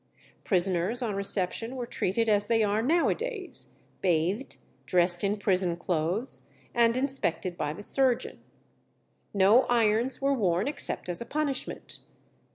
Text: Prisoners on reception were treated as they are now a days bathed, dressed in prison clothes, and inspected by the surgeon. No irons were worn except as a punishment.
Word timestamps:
Prisoners 0.43 1.03
on 1.03 1.13
reception 1.13 1.75
were 1.75 1.85
treated 1.85 2.27
as 2.27 2.47
they 2.47 2.63
are 2.63 2.81
now 2.81 3.07
a 3.07 3.13
days 3.13 3.67
bathed, 4.01 4.57
dressed 4.87 5.23
in 5.23 5.37
prison 5.37 5.77
clothes, 5.77 6.49
and 6.73 6.97
inspected 6.97 7.55
by 7.55 7.71
the 7.71 7.83
surgeon. 7.83 8.41
No 9.31 9.61
irons 9.65 10.19
were 10.19 10.33
worn 10.33 10.67
except 10.67 11.07
as 11.07 11.21
a 11.21 11.25
punishment. 11.27 11.99